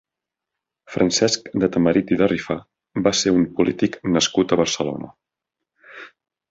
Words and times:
Francesc 0.93 1.51
de 1.63 1.69
Tamarit 1.75 2.15
i 2.15 2.17
de 2.23 2.31
Rifà 2.33 2.57
va 3.09 3.15
ser 3.23 3.37
un 3.41 3.47
polític 3.61 4.01
nascut 4.17 4.55
a 4.57 4.61
Barcelona. 4.65 5.17